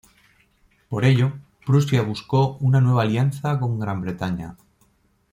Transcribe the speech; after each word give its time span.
Por 0.89 1.05
ello, 1.05 1.33
Prusia 1.63 2.01
buscó 2.01 2.57
una 2.59 2.81
nueva 2.81 3.03
alianza 3.03 3.59
con 3.59 3.77
Gran 3.77 4.01
Bretaña. 4.01 4.57